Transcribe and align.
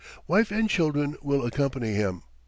Wife 0.25 0.49
and 0.49 0.67
children 0.67 1.15
will 1.21 1.45
accompany 1.45 1.93
him. 1.93 2.23